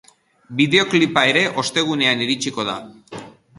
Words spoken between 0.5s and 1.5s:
Bideoklipa ere,